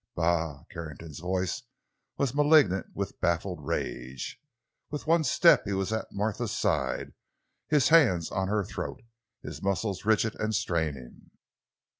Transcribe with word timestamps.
"Bah!" 0.15 0.63
Carrington's 0.71 1.19
voice 1.19 1.61
was 2.17 2.33
malignant 2.33 2.87
with 2.95 3.21
baffled 3.21 3.63
rage. 3.63 4.41
With 4.89 5.05
one 5.05 5.23
step 5.23 5.63
he 5.65 5.73
was 5.73 5.93
at 5.93 6.11
Martha's 6.11 6.57
side, 6.57 7.13
his 7.67 7.89
hands 7.89 8.31
on 8.31 8.47
her 8.47 8.63
throat, 8.65 9.03
his 9.43 9.61
muscles 9.61 10.03
rigid 10.03 10.33
and 10.39 10.55
straining. 10.55 11.29